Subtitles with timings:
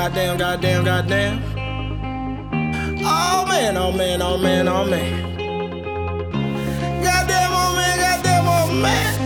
[0.00, 1.42] Goddamn, goddamn, goddamn.
[3.04, 5.12] Oh man, oh man, oh man, oh man.
[7.02, 9.19] Goddamn, oh man, goddamn, oh man.